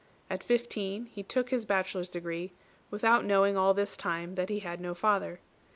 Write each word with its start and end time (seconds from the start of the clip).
At 0.31 0.41
fifteen 0.41 1.05
he 1.05 1.21
took 1.21 1.51
his 1.51 1.63
bachelor's 1.63 2.09
degree, 2.09 2.53
without 2.89 3.23
knowing 3.23 3.55
all 3.55 3.75
this 3.75 3.95
time 3.95 4.33
that 4.33 4.49
he 4.49 4.61
had 4.61 4.81
no 4.81 4.95
father. 4.95 5.41